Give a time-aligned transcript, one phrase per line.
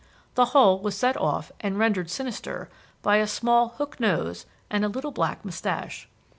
[0.33, 2.71] The whole was set off and rendered sinister
[3.03, 6.09] by a small hook nose and a little black moustache.